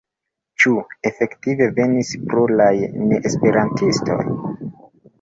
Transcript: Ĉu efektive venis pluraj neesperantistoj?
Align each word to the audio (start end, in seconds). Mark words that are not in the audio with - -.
Ĉu 0.63 0.71
efektive 1.09 1.69
venis 1.81 2.11
pluraj 2.33 2.73
neesperantistoj? 3.05 4.21